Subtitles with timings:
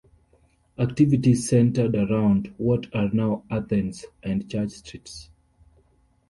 [0.79, 5.29] Activities centered around what are now Athens and Church streets.